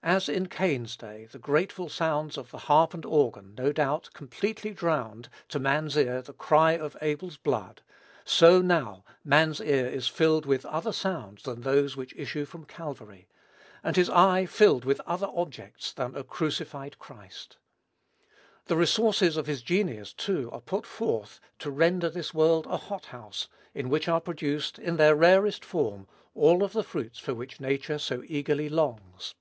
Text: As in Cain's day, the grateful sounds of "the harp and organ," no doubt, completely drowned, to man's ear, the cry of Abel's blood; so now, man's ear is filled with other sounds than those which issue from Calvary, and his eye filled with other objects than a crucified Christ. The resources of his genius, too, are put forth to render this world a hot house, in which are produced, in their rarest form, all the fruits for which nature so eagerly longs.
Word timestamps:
As 0.00 0.26
in 0.28 0.46
Cain's 0.46 0.96
day, 0.96 1.26
the 1.30 1.38
grateful 1.40 1.90
sounds 1.90 2.38
of 2.38 2.50
"the 2.50 2.56
harp 2.60 2.94
and 2.94 3.04
organ," 3.04 3.54
no 3.58 3.72
doubt, 3.72 4.08
completely 4.14 4.70
drowned, 4.70 5.28
to 5.48 5.58
man's 5.58 5.98
ear, 5.98 6.22
the 6.22 6.32
cry 6.32 6.72
of 6.78 6.96
Abel's 7.02 7.36
blood; 7.36 7.82
so 8.24 8.62
now, 8.62 9.04
man's 9.22 9.60
ear 9.60 9.86
is 9.86 10.08
filled 10.08 10.46
with 10.46 10.64
other 10.64 10.92
sounds 10.92 11.42
than 11.42 11.60
those 11.60 11.94
which 11.94 12.14
issue 12.16 12.46
from 12.46 12.64
Calvary, 12.64 13.28
and 13.84 13.96
his 13.96 14.08
eye 14.08 14.46
filled 14.46 14.86
with 14.86 15.00
other 15.02 15.28
objects 15.34 15.92
than 15.92 16.16
a 16.16 16.24
crucified 16.24 16.98
Christ. 16.98 17.58
The 18.64 18.78
resources 18.78 19.36
of 19.36 19.46
his 19.46 19.60
genius, 19.60 20.14
too, 20.14 20.48
are 20.52 20.60
put 20.62 20.86
forth 20.86 21.38
to 21.58 21.70
render 21.70 22.08
this 22.08 22.32
world 22.32 22.66
a 22.70 22.78
hot 22.78 23.06
house, 23.06 23.48
in 23.74 23.90
which 23.90 24.08
are 24.08 24.22
produced, 24.22 24.78
in 24.78 24.96
their 24.96 25.16
rarest 25.16 25.66
form, 25.66 26.06
all 26.34 26.66
the 26.66 26.84
fruits 26.84 27.18
for 27.18 27.34
which 27.34 27.60
nature 27.60 27.98
so 27.98 28.22
eagerly 28.26 28.70
longs. 28.70 29.34